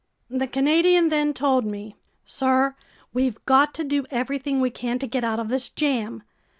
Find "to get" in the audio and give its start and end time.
4.97-5.23